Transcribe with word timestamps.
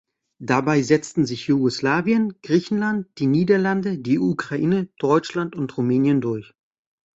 Dabei 0.41 0.81
setzten 0.81 1.27
sich 1.27 1.45
Jugoslawien, 1.45 2.33
Griechenland, 2.41 3.05
die 3.19 3.27
Niederlande, 3.27 3.99
die 3.99 4.17
Ukraine, 4.17 4.87
Deutschland 4.97 5.55
und 5.55 5.77
Rumänien 5.77 6.21
durch. 6.21 6.55